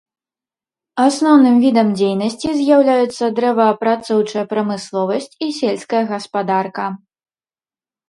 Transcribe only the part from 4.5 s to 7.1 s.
прамысловасць і сельская гаспадарка.